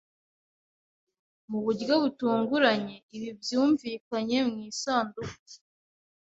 [1.49, 5.37] Mu buryo butunguranye ibi byumvikanye mu isanduku